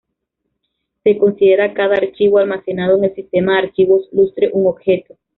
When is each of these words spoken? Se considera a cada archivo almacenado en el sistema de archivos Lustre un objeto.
Se 1.03 1.15
considera 1.19 1.65
a 1.65 1.73
cada 1.75 1.93
archivo 1.93 2.39
almacenado 2.39 2.97
en 2.97 3.03
el 3.03 3.13
sistema 3.13 3.51
de 3.53 3.67
archivos 3.67 4.09
Lustre 4.11 4.49
un 4.51 4.65
objeto. 4.65 5.15